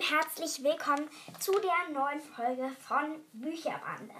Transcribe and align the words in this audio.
Lieben, 0.00 0.14
herzlich 0.16 0.62
willkommen 0.62 1.08
zu 1.38 1.52
der 1.52 1.92
neuen 1.92 2.20
Folge 2.20 2.70
von 2.86 3.20
Bücherbande. 3.32 4.14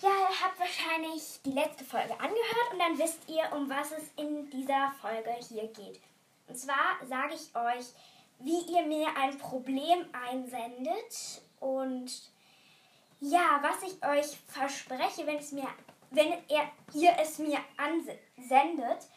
Ja, 0.00 0.08
ihr 0.08 0.40
habt 0.42 0.58
wahrscheinlich 0.58 1.40
die 1.44 1.52
letzte 1.52 1.84
Folge 1.84 2.12
angehört 2.12 2.72
und 2.72 2.78
dann 2.78 2.98
wisst 2.98 3.28
ihr, 3.28 3.44
um 3.54 3.68
was 3.68 3.92
es 3.92 4.10
in 4.16 4.48
dieser 4.50 4.92
Folge 5.00 5.30
hier 5.48 5.66
geht. 5.68 6.00
Und 6.48 6.58
zwar 6.58 6.98
sage 7.06 7.34
ich 7.34 7.54
euch, 7.54 7.86
wie 8.38 8.72
ihr 8.72 8.82
mir 8.86 9.08
ein 9.16 9.36
Problem 9.38 10.06
einsendet 10.12 11.42
und 11.60 12.10
ja, 13.20 13.60
was 13.62 13.90
ich 13.90 14.04
euch 14.04 14.38
verspreche, 14.46 15.26
wenn 15.26 15.36
es 15.36 15.52
mir, 15.52 15.68
wenn 16.10 16.32
ihr, 16.48 16.70
ihr 16.94 17.12
es 17.20 17.38
mir 17.38 17.58
ansendet 17.76 19.08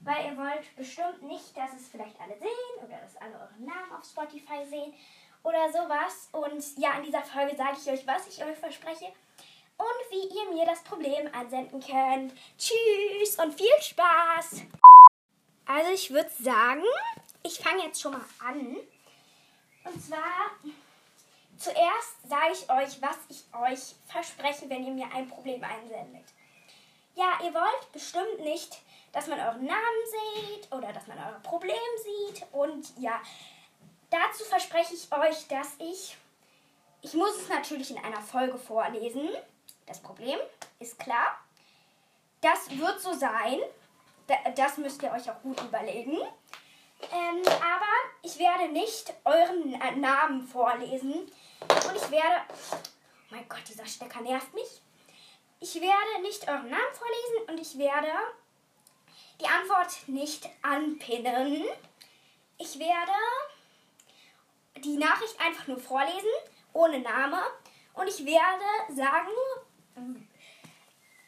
weil 0.00 0.26
ihr 0.26 0.36
wollt 0.36 0.76
bestimmt 0.76 1.22
nicht, 1.22 1.56
dass 1.56 1.72
es 1.74 1.88
vielleicht 1.88 2.18
alle 2.20 2.38
sehen 2.38 2.84
oder 2.84 2.98
dass 2.98 3.16
alle 3.16 3.34
euren 3.34 3.64
Namen 3.64 3.92
auf 3.92 4.04
Spotify 4.04 4.64
sehen 4.68 4.94
oder 5.42 5.70
sowas. 5.70 6.28
Und 6.32 6.78
ja, 6.78 6.92
in 6.98 7.04
dieser 7.04 7.22
Folge 7.22 7.56
sage 7.56 7.76
ich 7.80 7.90
euch, 7.90 8.06
was 8.06 8.26
ich 8.28 8.44
euch 8.44 8.56
verspreche 8.58 9.06
und 9.76 10.10
wie 10.10 10.28
ihr 10.36 10.52
mir 10.52 10.66
das 10.66 10.82
Problem 10.82 11.32
ansenden 11.32 11.80
könnt. 11.80 12.32
Tschüss 12.58 13.38
und 13.38 13.54
viel 13.54 13.80
Spaß! 13.80 14.62
Also 15.66 15.90
ich 15.92 16.10
würde 16.10 16.30
sagen, 16.30 16.82
ich 17.42 17.58
fange 17.58 17.84
jetzt 17.84 18.00
schon 18.00 18.12
mal 18.12 18.24
an. 18.40 18.76
Und 19.84 20.02
zwar 20.02 20.50
zuerst 21.58 22.28
sage 22.28 22.52
ich 22.52 22.70
euch, 22.70 23.02
was 23.02 23.18
ich 23.28 23.44
euch 23.54 23.94
verspreche, 24.06 24.68
wenn 24.70 24.84
ihr 24.84 24.92
mir 24.92 25.12
ein 25.14 25.28
Problem 25.28 25.62
einsendet. 25.62 26.24
Ja, 27.14 27.38
ihr 27.44 27.52
wollt 27.52 27.92
bestimmt 27.92 28.40
nicht 28.40 28.78
dass 29.18 29.26
man 29.26 29.40
euren 29.40 29.66
Namen 29.66 30.02
sieht 30.06 30.72
oder 30.72 30.92
dass 30.92 31.08
man 31.08 31.18
euer 31.18 31.40
Problem 31.42 31.74
sieht. 32.04 32.46
Und 32.52 32.96
ja, 32.98 33.20
dazu 34.10 34.44
verspreche 34.44 34.94
ich 34.94 35.12
euch, 35.12 35.48
dass 35.48 35.74
ich, 35.80 36.16
ich 37.02 37.14
muss 37.14 37.34
es 37.34 37.48
natürlich 37.48 37.90
in 37.90 37.98
einer 37.98 38.20
Folge 38.20 38.56
vorlesen. 38.56 39.28
Das 39.86 39.98
Problem 40.00 40.38
ist 40.78 41.00
klar. 41.00 41.36
Das 42.40 42.70
wird 42.70 43.00
so 43.00 43.12
sein. 43.12 43.58
Das 44.54 44.76
müsst 44.76 45.02
ihr 45.02 45.10
euch 45.10 45.28
auch 45.28 45.42
gut 45.42 45.60
überlegen. 45.62 46.20
Ähm, 47.12 47.42
aber 47.44 47.92
ich 48.22 48.38
werde 48.38 48.68
nicht 48.72 49.12
euren 49.24 50.00
Namen 50.00 50.46
vorlesen. 50.46 51.12
Und 51.60 51.96
ich 51.96 52.10
werde. 52.12 52.42
Oh 52.70 52.76
mein 53.30 53.48
Gott, 53.48 53.62
dieser 53.68 53.86
Stecker 53.86 54.20
nervt 54.20 54.54
mich. 54.54 54.80
Ich 55.58 55.74
werde 55.74 56.22
nicht 56.22 56.46
euren 56.46 56.70
Namen 56.70 56.94
vorlesen 56.94 57.48
und 57.48 57.60
ich 57.60 57.76
werde 57.78 58.12
die 59.40 59.46
Antwort 59.46 60.08
nicht 60.08 60.48
anpinnen. 60.62 61.64
Ich 62.58 62.78
werde 62.78 63.12
die 64.84 64.96
Nachricht 64.96 65.40
einfach 65.40 65.66
nur 65.66 65.78
vorlesen, 65.78 66.28
ohne 66.72 67.00
Name. 67.00 67.40
Und 67.94 68.08
ich 68.08 68.24
werde 68.24 68.94
sagen, 68.94 69.30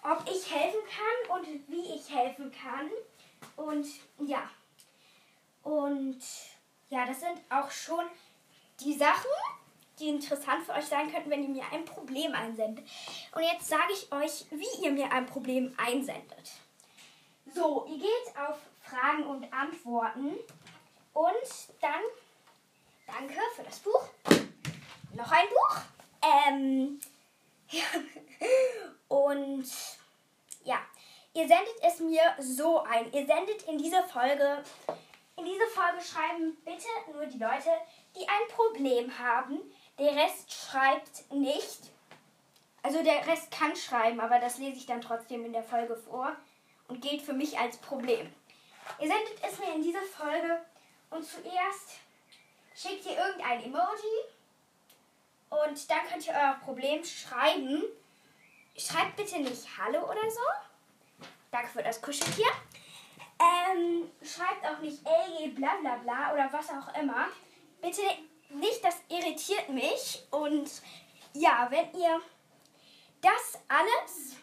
ob 0.02 0.24
ich 0.30 0.54
helfen 0.54 0.80
kann 0.88 1.38
und 1.38 1.68
wie 1.68 1.94
ich 1.94 2.14
helfen 2.14 2.52
kann. 2.52 2.90
Und 3.56 3.86
ja. 4.26 4.48
Und 5.62 6.20
ja, 6.88 7.06
das 7.06 7.20
sind 7.20 7.40
auch 7.48 7.70
schon 7.70 8.04
die 8.80 8.94
Sachen, 8.94 9.30
die 9.98 10.08
interessant 10.08 10.64
für 10.64 10.72
euch 10.72 10.86
sein 10.86 11.12
könnten, 11.12 11.30
wenn 11.30 11.42
ihr 11.42 11.48
mir 11.48 11.64
ein 11.72 11.84
Problem 11.84 12.32
einsendet. 12.32 12.84
Und 13.34 13.42
jetzt 13.42 13.68
sage 13.68 13.92
ich 13.92 14.10
euch, 14.10 14.46
wie 14.50 14.84
ihr 14.84 14.92
mir 14.92 15.12
ein 15.12 15.26
Problem 15.26 15.74
einsendet. 15.76 16.52
So, 17.52 17.84
ihr 17.88 17.98
geht 17.98 18.36
auf 18.36 18.58
Fragen 18.80 19.24
und 19.24 19.52
Antworten 19.52 20.38
und 21.12 21.34
dann 21.80 22.00
danke 23.06 23.40
für 23.56 23.64
das 23.64 23.80
Buch. 23.80 24.08
Noch 25.14 25.32
ein 25.32 25.48
Buch. 25.48 25.80
Ähm, 26.22 27.00
ja. 27.70 27.82
Und 29.08 29.68
ja, 30.62 30.78
ihr 31.34 31.48
sendet 31.48 31.74
es 31.82 31.98
mir 31.98 32.22
so 32.38 32.82
ein. 32.82 33.12
Ihr 33.12 33.26
sendet 33.26 33.62
in 33.62 33.78
diese 33.78 34.02
Folge, 34.04 34.62
in 35.36 35.44
diese 35.44 35.66
Folge 35.74 36.00
schreiben 36.02 36.56
bitte 36.64 36.86
nur 37.12 37.26
die 37.26 37.38
Leute, 37.38 37.70
die 38.14 38.28
ein 38.28 38.48
Problem 38.54 39.18
haben. 39.18 39.58
Der 39.98 40.14
Rest 40.14 40.52
schreibt 40.52 41.32
nicht. 41.32 41.90
Also 42.82 43.02
der 43.02 43.26
Rest 43.26 43.50
kann 43.50 43.74
schreiben, 43.74 44.20
aber 44.20 44.38
das 44.38 44.58
lese 44.58 44.76
ich 44.76 44.86
dann 44.86 45.00
trotzdem 45.00 45.44
in 45.44 45.52
der 45.52 45.64
Folge 45.64 45.96
vor 45.96 46.36
und 46.90 47.00
gilt 47.00 47.22
für 47.22 47.32
mich 47.32 47.58
als 47.58 47.78
Problem. 47.78 48.32
Ihr 48.98 49.08
sendet 49.08 49.42
es 49.42 49.58
mir 49.58 49.74
in 49.74 49.82
diese 49.82 50.02
Folge 50.02 50.60
und 51.10 51.24
zuerst 51.24 52.00
schickt 52.74 53.06
ihr 53.06 53.16
irgendein 53.16 53.62
Emoji 53.62 54.18
und 55.50 55.90
dann 55.90 56.06
könnt 56.10 56.26
ihr 56.26 56.34
euer 56.34 56.60
Problem 56.64 57.04
schreiben. 57.04 57.84
Schreibt 58.76 59.16
bitte 59.16 59.38
nicht 59.38 59.66
Hallo 59.78 60.04
oder 60.04 60.30
so. 60.30 61.26
Danke 61.50 61.68
für 61.68 61.82
das 61.82 62.02
Kuscheltier. 62.02 62.46
Ähm, 63.38 64.10
schreibt 64.22 64.66
auch 64.66 64.80
nicht 64.80 65.00
ey, 65.06 65.48
bla 65.48 65.76
bla 65.80 65.96
bla 65.96 66.32
oder 66.32 66.52
was 66.52 66.68
auch 66.70 66.94
immer. 67.00 67.28
Bitte 67.80 68.02
nicht, 68.50 68.84
das 68.84 68.96
irritiert 69.08 69.68
mich. 69.68 70.22
Und 70.30 70.70
ja, 71.34 71.68
wenn 71.70 71.92
ihr 71.98 72.20
das 73.20 73.60
alles 73.68 74.36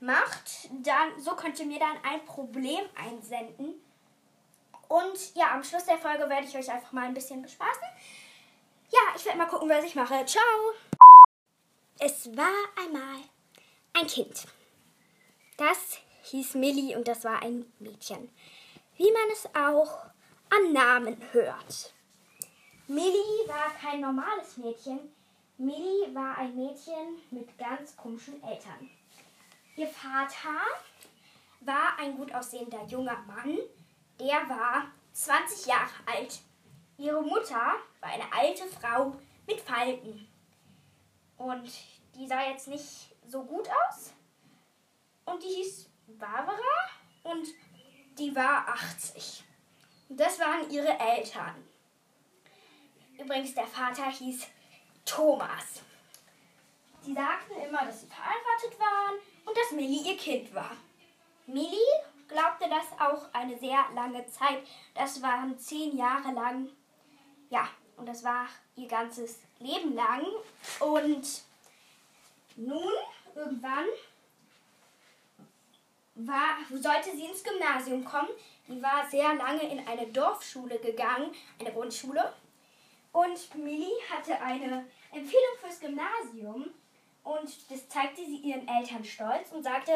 macht, 0.00 0.70
dann 0.82 1.20
so 1.20 1.34
könnt 1.36 1.58
ihr 1.60 1.66
mir 1.66 1.78
dann 1.78 1.96
ein 2.04 2.24
Problem 2.24 2.80
einsenden. 2.96 3.74
Und 4.88 5.34
ja, 5.34 5.54
am 5.54 5.62
Schluss 5.62 5.84
der 5.84 5.98
Folge 5.98 6.28
werde 6.28 6.46
ich 6.46 6.56
euch 6.56 6.70
einfach 6.70 6.92
mal 6.92 7.06
ein 7.06 7.14
bisschen 7.14 7.42
bespaßen. 7.42 7.82
Ja, 8.90 8.98
ich 9.14 9.24
werde 9.24 9.38
mal 9.38 9.46
gucken, 9.46 9.68
was 9.68 9.84
ich 9.84 9.94
mache. 9.94 10.24
Ciao! 10.26 10.72
Es 12.00 12.34
war 12.36 12.52
einmal 12.82 13.20
ein 13.92 14.06
Kind. 14.06 14.46
Das 15.56 15.98
hieß 16.22 16.54
Millie 16.54 16.96
und 16.96 17.06
das 17.06 17.24
war 17.24 17.42
ein 17.42 17.70
Mädchen. 17.78 18.30
Wie 18.96 19.12
man 19.12 19.30
es 19.32 19.46
auch 19.54 20.06
am 20.50 20.72
Namen 20.72 21.16
hört. 21.32 21.94
Millie 22.88 23.46
war 23.46 23.70
kein 23.80 24.00
normales 24.00 24.56
Mädchen. 24.56 25.14
Millie 25.58 26.12
war 26.14 26.38
ein 26.38 26.56
Mädchen 26.56 27.20
mit 27.30 27.56
ganz 27.58 27.96
komischen 27.96 28.42
Eltern. 28.42 28.90
Ihr 29.76 29.88
Vater 29.88 30.60
war 31.60 31.98
ein 31.98 32.16
gut 32.16 32.32
aussehender 32.34 32.84
junger 32.86 33.18
Mann, 33.26 33.58
der 34.18 34.48
war 34.48 34.90
20 35.12 35.66
Jahre 35.66 35.90
alt. 36.06 36.40
Ihre 36.98 37.22
Mutter 37.22 37.76
war 38.00 38.10
eine 38.10 38.32
alte 38.32 38.66
Frau 38.66 39.16
mit 39.46 39.60
Falten. 39.60 40.28
Und 41.36 41.70
die 42.14 42.26
sah 42.26 42.42
jetzt 42.48 42.68
nicht 42.68 43.14
so 43.26 43.42
gut 43.44 43.68
aus. 43.68 44.12
Und 45.24 45.42
die 45.42 45.48
hieß 45.48 45.88
Barbara 46.18 46.58
und 47.22 47.46
die 48.18 48.34
war 48.34 48.68
80. 48.68 49.44
Und 50.08 50.18
das 50.18 50.38
waren 50.38 50.68
ihre 50.70 50.98
Eltern. 50.98 51.54
Übrigens, 53.18 53.54
der 53.54 53.66
Vater 53.66 54.10
hieß 54.10 54.46
Thomas. 55.04 55.82
Die 57.06 57.14
sagten 57.14 57.60
immer, 57.60 57.86
dass 57.86 58.02
sie 58.02 58.06
verheiratet 58.06 58.78
waren 58.78 59.18
und 59.50 59.56
dass 59.56 59.72
Millie 59.72 60.12
ihr 60.12 60.16
Kind 60.16 60.54
war. 60.54 60.76
Millie 61.46 61.76
glaubte 62.28 62.68
das 62.68 62.86
auch 63.00 63.34
eine 63.34 63.58
sehr 63.58 63.84
lange 63.94 64.24
Zeit. 64.28 64.62
Das 64.94 65.20
waren 65.22 65.58
zehn 65.58 65.96
Jahre 65.96 66.32
lang. 66.32 66.68
Ja, 67.48 67.68
und 67.96 68.06
das 68.06 68.22
war 68.22 68.46
ihr 68.76 68.86
ganzes 68.86 69.40
Leben 69.58 69.96
lang. 69.96 70.24
Und 70.78 71.42
nun, 72.54 72.92
irgendwann, 73.34 73.86
war, 76.14 76.58
sollte 76.70 77.10
sie 77.16 77.26
ins 77.26 77.42
Gymnasium 77.42 78.04
kommen. 78.04 78.28
Die 78.68 78.80
war 78.80 79.04
sehr 79.10 79.34
lange 79.34 79.62
in 79.62 79.84
eine 79.88 80.06
Dorfschule 80.06 80.78
gegangen, 80.78 81.34
eine 81.58 81.72
Grundschule. 81.72 82.32
Und 83.10 83.52
Millie 83.56 83.98
hatte 84.08 84.40
eine 84.40 84.86
Empfehlung 85.10 85.56
fürs 85.60 85.80
Gymnasium 85.80 86.70
und 87.24 87.70
das 87.70 87.88
zeigte 87.88 88.24
sie 88.24 88.36
ihren 88.36 88.66
Eltern 88.66 89.04
stolz 89.04 89.50
und 89.52 89.62
sagte, 89.62 89.92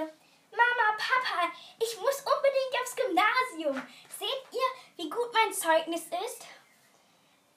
Mama, 0.50 0.97
Papa, 0.97 1.53
ich 1.81 1.99
muss 2.00 2.23
unbedingt 2.23 2.81
aufs 2.81 2.97
Gymnasium. 2.97 3.82
Seht 4.19 4.53
ihr, 4.53 5.05
wie 5.05 5.11
gut 5.11 5.32
mein 5.32 5.53
Zeugnis 5.53 6.03
ist? 6.03 6.47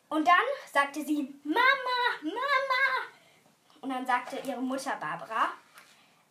Und 0.10 0.28
dann 0.28 0.36
sagte 0.72 1.04
sie, 1.04 1.34
Mama, 1.44 1.60
Mama. 2.22 3.08
Und 3.82 3.90
dann 3.90 4.06
sagte 4.06 4.38
ihre 4.46 4.62
Mutter 4.62 4.96
Barbara, 4.96 5.54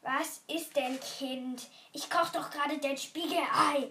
was 0.03 0.43
ist 0.49 0.75
denn, 0.77 0.99
Kind? 1.01 1.69
Ich 1.93 2.09
koche 2.11 2.33
doch 2.33 2.51
gerade 2.51 2.79
dein 2.79 2.97
Spiegelei. 2.97 3.91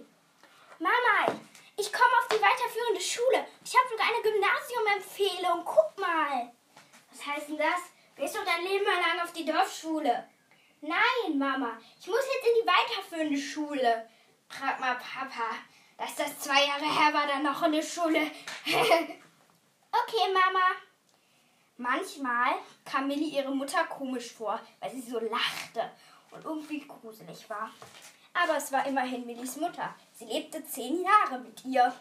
Mama, 0.80 1.40
ich 1.78 1.92
komme 1.92 2.12
auf 2.20 2.28
die 2.30 2.42
weiterführende 2.42 3.02
Schule. 3.02 3.46
Ich 3.64 3.76
habe 3.76 3.90
sogar 3.90 4.08
eine 4.08 4.22
Gymnasiumempfehlung. 4.24 5.66
Guck 5.66 5.98
mal. 5.98 6.52
Was 7.12 7.26
heißt 7.26 7.50
denn 7.50 7.58
das? 7.58 7.95
Gehst 8.16 8.36
du 8.36 8.40
dein 8.46 8.64
Leben 8.64 8.86
lang 8.86 9.20
auf 9.24 9.34
die 9.34 9.46
Dorfschule? 9.46 10.28
Nein, 10.82 11.38
Mama, 11.38 11.78
ich 12.00 12.08
muss 12.08 12.20
jetzt 12.20 12.48
in 12.48 12.62
die 12.62 12.68
weiterführende 12.68 13.38
Schule. 13.38 14.10
Frag 14.48 14.80
mal 14.80 14.96
Papa, 14.96 15.56
dass 15.98 16.16
das 16.16 16.40
zwei 16.40 16.66
Jahre 16.66 16.86
her 16.86 17.14
war, 17.14 17.28
dann 17.28 17.44
noch 17.44 17.62
in 17.64 17.74
der 17.74 17.82
Schule. 17.82 18.32
Okay, 19.98 20.34
Mama. 20.34 20.76
Manchmal 21.78 22.56
kam 22.84 23.08
Millie 23.08 23.40
ihre 23.40 23.56
Mutter 23.56 23.86
komisch 23.86 24.34
vor, 24.34 24.60
weil 24.82 24.92
sie 24.92 25.02
so 25.02 25.20
lachte 25.20 25.90
und 26.32 26.44
irgendwie 26.44 26.86
gruselig 26.86 27.50
war. 27.50 27.72
Aber 28.34 28.58
es 28.58 28.74
war 28.74 28.86
immerhin 28.86 29.26
Millies 29.26 29.56
Mutter. 29.56 29.96
Sie 30.14 30.26
lebte 30.26 30.66
zehn 30.66 31.02
Jahre 31.02 31.40
mit 31.40 31.64
ihr. 31.64 31.94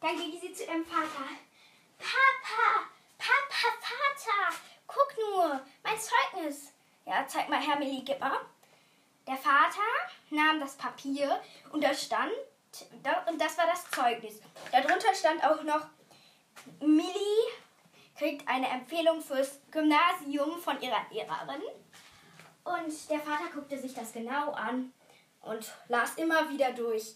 Dann 0.00 0.16
ging 0.18 0.38
sie 0.38 0.52
zu 0.52 0.64
ihrem 0.64 0.84
Vater. 0.84 1.24
Papa, 1.98 2.84
Papa, 3.16 3.68
Vater, 3.80 4.58
guck 4.88 5.14
nur, 5.18 5.60
mein 5.84 5.96
Zeugnis. 5.98 6.72
Ja, 7.04 7.24
zeig 7.26 7.48
mal 7.48 7.60
her, 7.60 7.78
Millie, 7.78 8.02
gib 8.02 8.18
mal. 8.18 8.40
Der 9.26 9.36
Vater 9.36 9.80
nahm 10.30 10.58
das 10.58 10.74
Papier 10.76 11.40
und 11.70 11.84
da 11.84 11.94
stand, 11.94 12.32
und 13.30 13.40
das 13.40 13.56
war 13.56 13.66
das 13.66 13.88
Zeugnis. 13.90 14.40
Darunter 14.72 15.14
stand 15.14 15.44
auch 15.44 15.62
noch, 15.62 15.86
Millie 16.80 17.52
kriegt 18.16 18.48
eine 18.48 18.68
Empfehlung 18.68 19.20
fürs 19.20 19.60
Gymnasium 19.70 20.58
von 20.58 20.80
ihrer 20.80 21.06
Lehrerin. 21.10 21.62
Und 22.64 23.10
der 23.10 23.20
Vater 23.20 23.48
guckte 23.54 23.78
sich 23.78 23.94
das 23.94 24.12
genau 24.12 24.52
an 24.52 24.92
und 25.42 25.72
las 25.88 26.14
immer 26.16 26.50
wieder 26.50 26.72
durch. 26.72 27.14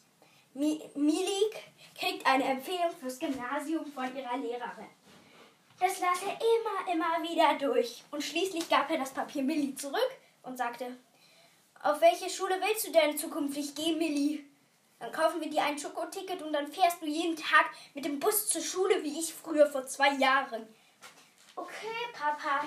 Millie 0.55 1.51
kriegt 1.99 2.27
eine 2.27 2.45
Empfehlung 2.45 2.91
fürs 2.99 3.19
Gymnasium 3.19 3.87
von 3.87 4.15
ihrer 4.17 4.37
Lehrerin. 4.37 4.89
Das 5.83 5.99
las 5.99 6.23
er 6.23 6.39
immer, 6.39 6.93
immer 6.93 7.29
wieder 7.29 7.55
durch. 7.59 8.05
Und 8.13 8.23
schließlich 8.23 8.69
gab 8.69 8.89
er 8.89 8.99
das 8.99 9.11
Papier 9.11 9.43
Millie 9.43 9.75
zurück 9.75 10.11
und 10.45 10.57
sagte, 10.57 10.97
auf 11.83 12.01
welche 12.01 12.31
Schule 12.31 12.55
willst 12.61 12.87
du 12.87 12.93
denn 12.93 13.19
zukünftig 13.19 13.75
gehen, 13.75 13.99
Millie? 13.99 14.45
Dann 15.01 15.11
kaufen 15.11 15.41
wir 15.41 15.51
dir 15.51 15.65
ein 15.65 15.77
Schokoticket 15.77 16.41
und 16.41 16.53
dann 16.53 16.71
fährst 16.71 17.03
du 17.03 17.07
jeden 17.07 17.35
Tag 17.35 17.67
mit 17.95 18.05
dem 18.05 18.21
Bus 18.21 18.49
zur 18.49 18.63
Schule, 18.63 19.03
wie 19.03 19.19
ich 19.19 19.35
früher 19.35 19.67
vor 19.67 19.85
zwei 19.85 20.13
Jahren. 20.15 20.69
Okay, 21.57 22.13
Papa. 22.13 22.65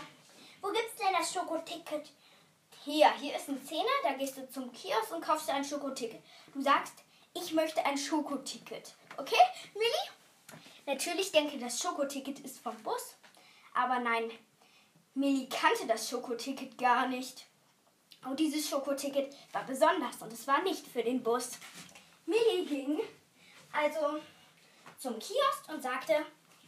Wo 0.62 0.68
gibt's 0.74 0.98
denn 0.98 1.14
das 1.18 1.32
Schokoticket? 1.32 2.10
Hier, 2.84 3.10
hier 3.14 3.38
ist 3.38 3.48
ein 3.48 3.66
Zehner, 3.66 3.86
da 4.04 4.12
gehst 4.16 4.36
du 4.36 4.50
zum 4.50 4.74
Kiosk 4.74 5.14
und 5.14 5.24
kaufst 5.24 5.48
dir 5.48 5.54
ein 5.54 5.64
Schokoticket. 5.64 6.22
Du 6.54 6.62
sagst, 6.62 6.96
ich 7.34 7.54
möchte 7.54 7.86
ein 7.86 7.98
Schokoticket. 7.98 8.94
Okay, 9.16 9.40
Millie? 9.74 10.25
Natürlich 10.86 11.32
denke, 11.32 11.58
das 11.58 11.82
Schokoticket 11.82 12.40
ist 12.40 12.60
vom 12.60 12.76
Bus. 12.84 13.16
Aber 13.74 14.00
nein, 14.00 14.32
Millie 15.14 15.50
kannte 15.50 15.88
das 15.88 16.10
Schokoticket 16.10 16.78
gar 16.78 17.08
nicht. 17.08 17.46
Und 18.26 18.40
dieses 18.40 18.70
Schokoticket 18.70 19.36
war 19.52 19.66
besonders 19.66 20.22
und 20.22 20.34
es 20.34 20.48
war 20.48 20.62
nicht 20.64 20.88
für 20.88 21.04
den 21.04 21.22
Bus. 21.22 21.52
Millie 22.26 22.66
ging 22.66 23.00
also 23.72 24.20
zum 24.98 25.20
Kiosk 25.20 25.70
und 25.70 25.82
sagte, 25.82 26.26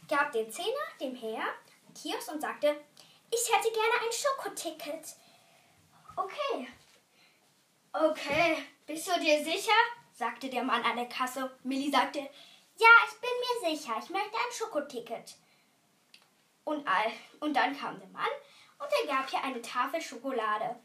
gab 0.08 0.32
den 0.32 0.50
Zehner 0.50 0.68
dem 1.00 1.14
Herr 1.14 1.44
Kiosk 1.94 2.32
und 2.32 2.40
sagte, 2.40 2.76
ich 3.30 3.52
hätte 3.52 3.70
gerne 3.72 3.94
ein 4.04 4.12
Schokoticket. 4.12 5.16
Okay. 6.16 6.68
Okay, 7.92 8.64
bist 8.86 9.08
du 9.08 9.20
dir 9.20 9.42
sicher? 9.42 9.72
sagte 10.12 10.48
der 10.48 10.64
Mann 10.64 10.82
an 10.82 10.96
der 10.96 11.08
Kasse. 11.08 11.50
Millie 11.62 11.90
sagte, 11.90 12.28
ja, 12.78 12.88
ich 13.06 13.20
bin 13.20 13.30
mir 13.40 13.76
sicher, 13.76 13.94
ich 13.98 14.10
möchte 14.10 14.36
ein 14.36 14.52
Schokoticket. 14.52 15.34
Und, 16.64 16.86
all, 16.86 17.10
und 17.40 17.54
dann 17.54 17.76
kam 17.76 17.98
der 17.98 18.08
Mann 18.08 18.28
und 18.78 18.88
er 19.00 19.06
gab 19.06 19.32
ihr 19.32 19.42
eine 19.42 19.60
Tafel 19.62 20.00
Schokolade. 20.00 20.76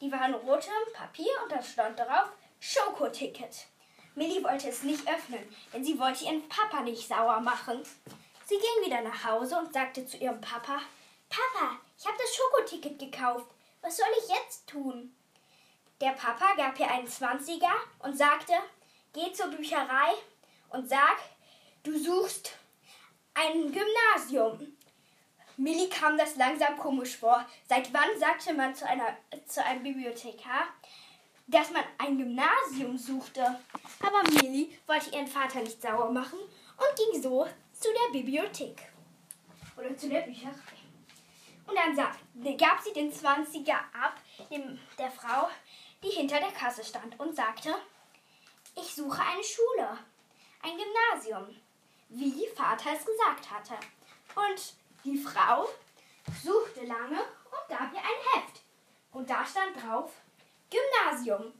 Die 0.00 0.12
war 0.12 0.26
in 0.28 0.34
rotem 0.34 0.72
Papier 0.92 1.32
und 1.42 1.52
da 1.52 1.62
stand 1.62 1.98
darauf 1.98 2.28
Schokoticket. 2.60 3.66
Millie 4.14 4.44
wollte 4.44 4.68
es 4.68 4.82
nicht 4.82 5.08
öffnen, 5.08 5.56
denn 5.72 5.84
sie 5.84 5.98
wollte 5.98 6.24
ihren 6.24 6.48
Papa 6.48 6.82
nicht 6.82 7.08
sauer 7.08 7.40
machen. 7.40 7.82
Sie 8.44 8.56
ging 8.56 8.84
wieder 8.84 9.00
nach 9.00 9.24
Hause 9.24 9.58
und 9.58 9.72
sagte 9.72 10.06
zu 10.06 10.18
ihrem 10.18 10.40
Papa, 10.40 10.80
Papa, 11.28 11.78
ich 11.98 12.06
habe 12.06 12.18
das 12.18 12.34
Schokoticket 12.34 12.98
gekauft. 12.98 13.46
Was 13.80 13.96
soll 13.96 14.08
ich 14.18 14.28
jetzt 14.28 14.68
tun? 14.68 15.14
Der 16.00 16.10
Papa 16.10 16.54
gab 16.56 16.78
ihr 16.78 16.90
einen 16.90 17.06
Zwanziger 17.06 17.72
und 18.00 18.16
sagte, 18.16 18.52
geh 19.12 19.32
zur 19.32 19.48
Bücherei 19.48 20.12
und 20.70 20.88
sag, 20.88 21.18
du 21.82 21.98
suchst 21.98 22.52
ein 23.34 23.72
Gymnasium. 23.72 24.76
Millie 25.56 25.88
kam 25.88 26.16
das 26.16 26.36
langsam 26.36 26.78
komisch 26.78 27.16
vor. 27.16 27.46
Seit 27.68 27.92
wann 27.92 28.18
sagte 28.18 28.54
man 28.54 28.74
zu, 28.74 28.86
einer, 28.86 29.16
zu 29.46 29.62
einem 29.64 29.82
Bibliothekar, 29.82 30.68
dass 31.46 31.70
man 31.70 31.84
ein 31.98 32.16
Gymnasium 32.16 32.96
suchte? 32.96 33.60
Aber 34.00 34.22
Millie 34.30 34.68
wollte 34.86 35.10
ihren 35.10 35.26
Vater 35.26 35.60
nicht 35.60 35.82
sauer 35.82 36.10
machen 36.10 36.38
und 36.38 37.12
ging 37.12 37.22
so 37.22 37.46
zu 37.72 37.88
der 37.92 38.18
Bibliothek 38.18 38.90
oder 39.76 39.96
zu 39.96 40.08
der 40.08 40.20
Bücherei. 40.22 40.54
Und 41.66 41.76
dann 41.76 41.94
gab 42.56 42.80
sie 42.80 42.92
den 42.92 43.12
20er 43.12 43.74
ab 43.92 44.16
der 44.98 45.10
Frau, 45.10 45.48
die 46.02 46.08
hinter 46.08 46.40
der 46.40 46.52
Kasse 46.52 46.82
stand 46.82 47.18
und 47.20 47.36
sagte, 47.36 47.74
ich 48.76 48.94
suche 48.94 49.22
eine 49.22 49.44
Schule, 49.44 49.98
ein 50.62 50.72
Gymnasium, 50.76 51.54
wie 52.10 52.46
Vater 52.54 52.90
es 52.96 53.04
gesagt 53.04 53.50
hatte. 53.50 53.74
Und 54.34 54.74
die 55.04 55.16
Frau 55.16 55.68
suchte 56.42 56.84
lange 56.84 57.18
und 57.20 57.68
gab 57.68 57.92
ihr 57.92 58.00
ein 58.00 58.42
Heft. 58.42 58.62
Und 59.12 59.28
da 59.30 59.44
stand 59.44 59.82
drauf 59.82 60.12
Gymnasium. 60.70 61.52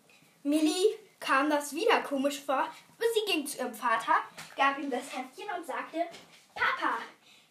Millie 0.43 0.99
kam 1.19 1.51
das 1.51 1.75
wieder 1.75 2.01
komisch 2.03 2.41
vor 2.41 2.63
und 2.63 3.07
sie 3.15 3.33
ging 3.33 3.47
zu 3.47 3.59
ihrem 3.59 3.75
Vater, 3.75 4.15
gab 4.57 4.79
ihm 4.79 4.91
das 4.91 5.17
Heftchen 5.17 5.49
und 5.57 5.67
sagte, 5.67 6.07
Papa, 6.55 6.99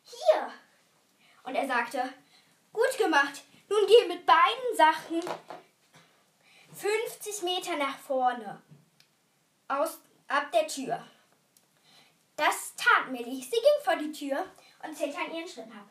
hier. 0.04 0.52
Und 1.44 1.56
er 1.56 1.68
sagte, 1.68 2.14
gut 2.74 2.98
gemacht, 2.98 3.44
nun 3.70 3.86
geh 3.88 4.08
mit 4.08 4.26
beiden 4.26 4.76
Sachen 4.76 5.22
50 6.74 7.44
Meter 7.44 7.76
nach 7.78 7.98
vorne. 7.98 8.62
Aus, 9.68 10.00
ab 10.28 10.52
der 10.52 10.68
Tür. 10.68 11.06
Das 12.40 12.74
tat 12.78 13.12
Millie. 13.12 13.44
Sie 13.44 13.50
ging 13.50 13.84
vor 13.84 13.98
die 13.98 14.14
Tür 14.14 14.46
und 14.82 14.96
zählte 14.96 15.18
an 15.18 15.36
ihren 15.36 15.46
Schritten 15.46 15.74
ab. 15.74 15.90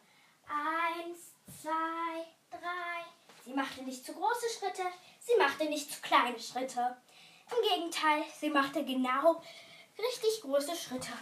Eins, 0.49 1.35
zwei, 1.61 2.25
drei. 2.51 3.05
Sie 3.45 3.53
machte 3.53 3.83
nicht 3.83 4.03
zu 4.03 4.15
große 4.15 4.47
Schritte, 4.59 4.83
sie 5.21 5.37
machte 5.37 5.67
nicht 5.67 5.93
zu 5.93 6.01
kleine 6.01 6.41
Schritte. 6.41 6.97
Im 7.51 7.69
Gegenteil, 7.69 8.25
sie 8.41 8.49
machte 8.49 8.83
genau 8.83 9.43
richtig 9.99 10.41
große 10.41 10.75
Schritte. 10.75 11.13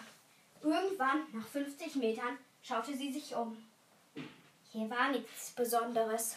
Irgendwann, 0.62 1.26
nach 1.33 1.49
50 1.49 1.97
Metern, 1.97 2.38
schaute 2.62 2.97
sie 2.97 3.12
sich 3.12 3.35
um. 3.35 3.68
Hier 4.71 4.88
war 4.88 5.09
nichts 5.09 5.50
Besonderes. 5.50 6.37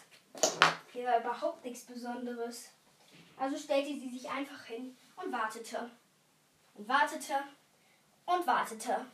Hier 0.94 1.06
war 1.06 1.20
überhaupt 1.20 1.64
nichts 1.64 1.86
Besonderes. 1.86 2.72
Also 3.38 3.56
stellte 3.56 3.90
sie 3.90 4.10
sich 4.10 4.28
einfach 4.28 4.66
hin 4.66 4.98
und 5.16 5.32
wartete. 5.32 5.92
Und 6.74 6.90
wartete 6.90 7.36
und 8.30 8.46
wartete. 8.46 9.06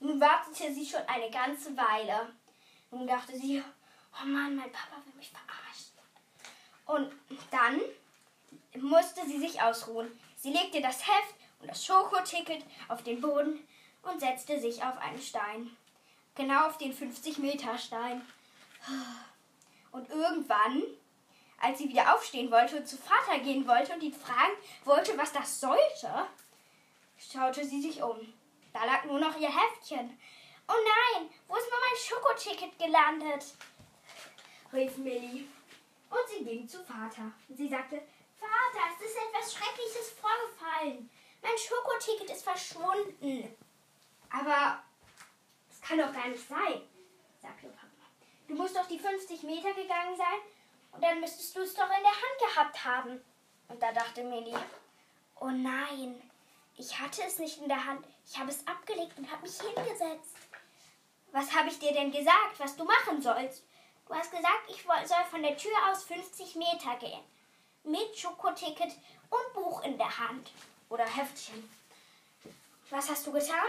Nun 0.00 0.20
wartete 0.20 0.72
sie 0.72 0.86
schon 0.86 1.02
eine 1.06 1.30
ganze 1.30 1.76
Weile. 1.76 2.32
Nun 2.90 3.06
dachte 3.06 3.36
sie, 3.38 3.62
oh 4.20 4.26
Mann, 4.26 4.56
mein 4.56 4.72
Papa 4.72 4.96
will 5.04 5.14
mich 5.14 5.30
verarschen. 5.30 5.92
Und 6.86 7.12
dann 7.50 7.80
musste 8.82 9.24
sie 9.26 9.38
sich 9.38 9.60
ausruhen. 9.60 10.10
Sie 10.36 10.52
legte 10.52 10.80
das 10.80 11.06
Heft 11.06 11.34
und 11.60 11.68
das 11.68 11.84
Schokoticket 11.84 12.64
auf 12.88 13.02
den 13.02 13.20
Boden 13.20 13.66
und 14.02 14.20
setzte 14.20 14.58
sich 14.60 14.82
auf 14.82 14.98
einen 14.98 15.20
Stein. 15.20 15.76
Genau 16.34 16.66
auf 16.66 16.78
den 16.78 16.96
50-Meter-Stein. 16.96 18.26
Und 19.92 20.08
irgendwann, 20.10 20.82
als 21.60 21.78
sie 21.78 21.88
wieder 21.88 22.14
aufstehen 22.14 22.50
wollte 22.50 22.78
und 22.78 22.88
zu 22.88 22.96
Vater 22.96 23.38
gehen 23.38 23.68
wollte 23.68 23.92
und 23.92 24.02
ihn 24.02 24.14
fragen 24.14 24.56
wollte, 24.84 25.16
was 25.16 25.32
das 25.32 25.60
sollte, 25.60 26.26
schaute 27.18 27.64
sie 27.64 27.80
sich 27.80 28.02
um. 28.02 28.32
Da 28.72 28.84
lag 28.84 29.04
nur 29.04 29.18
noch 29.18 29.36
ihr 29.38 29.50
Heftchen. 29.54 30.18
Oh 30.68 30.72
nein, 30.72 31.30
wo 31.48 31.56
ist 31.56 31.68
nur 31.70 31.80
mein 31.80 31.98
Schokoticket 31.98 32.78
gelandet? 32.78 33.44
rief 34.72 34.96
Millie. 34.96 35.48
Und 36.08 36.28
sie 36.28 36.44
ging 36.44 36.68
zu 36.68 36.82
Vater. 36.84 37.32
Sie 37.48 37.68
sagte, 37.68 38.02
Vater, 38.38 38.84
es 38.94 39.06
ist 39.06 39.16
etwas 39.16 39.54
Schreckliches 39.54 40.10
vorgefallen. 40.20 41.10
Mein 41.42 41.58
Schokoticket 41.58 42.30
ist 42.30 42.44
verschwunden. 42.44 43.56
Aber 44.30 44.82
es 45.70 45.80
kann 45.80 45.98
doch 45.98 46.12
gar 46.12 46.28
nicht 46.28 46.48
sein, 46.48 46.82
sagte 47.40 47.66
Papa. 47.68 47.88
Du 48.48 48.54
musst 48.54 48.76
doch 48.76 48.86
die 48.86 48.98
50 48.98 49.42
Meter 49.42 49.72
gegangen 49.74 50.16
sein 50.16 50.40
und 50.92 51.02
dann 51.02 51.20
müsstest 51.20 51.56
du 51.56 51.60
es 51.60 51.74
doch 51.74 51.84
in 51.84 52.02
der 52.02 52.10
Hand 52.10 52.54
gehabt 52.54 52.84
haben. 52.84 53.20
Und 53.68 53.82
da 53.82 53.92
dachte 53.92 54.24
Millie, 54.24 54.58
oh 55.40 55.50
nein, 55.50 56.20
ich 56.76 56.98
hatte 56.98 57.22
es 57.22 57.38
nicht 57.38 57.60
in 57.60 57.68
der 57.68 57.84
Hand. 57.84 58.06
Ich 58.26 58.38
habe 58.38 58.50
es 58.50 58.66
abgelegt 58.66 59.18
und 59.18 59.30
habe 59.30 59.42
mich 59.42 59.60
hingesetzt. 59.60 60.36
Was 61.32 61.54
habe 61.54 61.68
ich 61.68 61.78
dir 61.78 61.92
denn 61.92 62.12
gesagt, 62.12 62.58
was 62.58 62.76
du 62.76 62.84
machen 62.84 63.20
sollst? 63.20 63.64
Du 64.06 64.14
hast 64.14 64.30
gesagt, 64.30 64.68
ich 64.68 64.82
soll 64.82 65.24
von 65.30 65.42
der 65.42 65.56
Tür 65.56 65.72
aus 65.90 66.04
50 66.04 66.56
Meter 66.56 66.96
gehen. 67.00 67.22
Mit 67.84 68.16
Schokoticket 68.16 68.92
und 69.30 69.54
Buch 69.54 69.82
in 69.84 69.96
der 69.96 70.18
Hand. 70.18 70.50
Oder 70.88 71.06
Heftchen. 71.06 71.68
Was 72.90 73.08
hast 73.08 73.26
du 73.26 73.32
getan? 73.32 73.64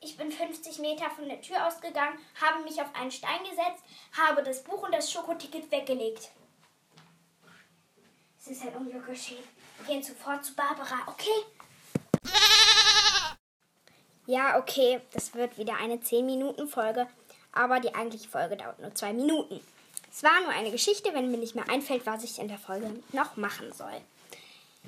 Ich 0.00 0.16
bin 0.16 0.30
50 0.30 0.78
Meter 0.78 1.10
von 1.10 1.28
der 1.28 1.40
Tür 1.40 1.66
ausgegangen, 1.66 2.18
habe 2.40 2.62
mich 2.62 2.80
auf 2.80 2.94
einen 2.94 3.10
Stein 3.10 3.42
gesetzt, 3.42 3.82
habe 4.16 4.42
das 4.42 4.62
Buch 4.62 4.82
und 4.82 4.92
das 4.92 5.10
Schokoticket 5.10 5.70
weggelegt. 5.70 6.30
Es 8.38 8.48
ist 8.48 8.62
ein 8.62 8.76
Unglück 8.76 9.06
geschehen. 9.06 9.42
Wir 9.78 9.86
gehen 9.86 10.02
sofort 10.02 10.44
zu 10.44 10.54
Barbara, 10.54 10.98
okay? 11.06 11.44
Ja, 14.26 14.58
okay, 14.58 15.00
das 15.12 15.34
wird 15.34 15.58
wieder 15.58 15.76
eine 15.76 15.96
10-Minuten-Folge, 15.96 17.06
aber 17.52 17.80
die 17.80 17.94
eigentliche 17.94 18.28
Folge 18.28 18.56
dauert 18.56 18.80
nur 18.80 18.94
2 18.94 19.12
Minuten. 19.12 19.60
Es 20.10 20.22
war 20.22 20.40
nur 20.42 20.50
eine 20.50 20.70
Geschichte, 20.70 21.12
wenn 21.12 21.30
mir 21.30 21.36
nicht 21.36 21.54
mehr 21.54 21.68
einfällt, 21.68 22.06
was 22.06 22.24
ich 22.24 22.38
in 22.38 22.48
der 22.48 22.58
Folge 22.58 23.02
noch 23.12 23.36
machen 23.36 23.72
soll. 23.72 24.00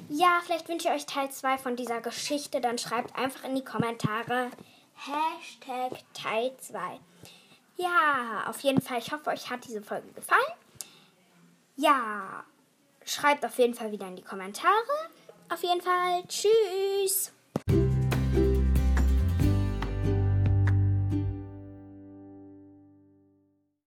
Ja, 0.09 0.41
vielleicht 0.45 0.69
wünsche 0.69 0.89
ich 0.89 0.95
euch 0.95 1.07
Teil 1.07 1.31
2 1.31 1.59
von 1.59 1.77
dieser 1.77 2.01
Geschichte, 2.01 2.61
dann 2.61 2.79
schreibt 2.79 3.17
einfach 3.19 3.45
in 3.45 3.55
die 3.55 3.65
Kommentare 3.65 4.51
Hashtag 4.95 6.03
Teil 6.15 6.53
2. 6.59 7.01
Ja, 7.77 8.45
auf 8.49 8.61
jeden 8.61 8.81
Fall, 8.81 8.99
ich 8.99 9.13
hoffe, 9.13 9.31
euch 9.31 9.51
hat 9.51 9.65
diese 9.67 9.83
Folge 9.83 10.09
gefallen. 10.13 10.41
Ja, 11.77 12.45
schreibt 13.05 13.45
auf 13.45 13.59
jeden 13.59 13.75
Fall 13.75 13.93
wieder 13.93 14.07
in 14.07 14.17
die 14.17 14.23
Kommentare. 14.23 14.73
Auf 15.51 15.63
jeden 15.63 15.83
Fall, 15.83 16.25
tschüss. 16.27 17.33